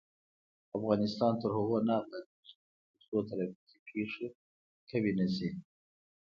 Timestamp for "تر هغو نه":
1.41-1.93